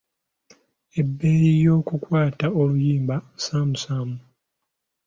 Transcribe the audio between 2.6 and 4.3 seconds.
oluyimba nsaamusaamu.